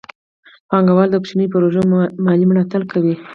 پانګه 0.69 0.93
وال 0.95 1.09
د 1.11 1.15
کوچنیو 1.21 1.51
پروژو 1.53 1.81
مالي 2.25 2.45
ملاتړ 2.47 2.81
کوي. 2.91 3.15